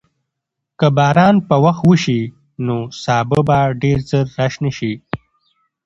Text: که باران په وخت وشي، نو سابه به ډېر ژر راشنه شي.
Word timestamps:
که 0.79 0.87
باران 0.97 1.35
په 1.47 1.55
وخت 1.63 1.83
وشي، 1.89 2.21
نو 2.65 2.77
سابه 3.03 3.39
به 3.47 3.59
ډېر 3.81 3.97
ژر 4.09 4.25
راشنه 4.39 4.71
شي. 4.77 4.93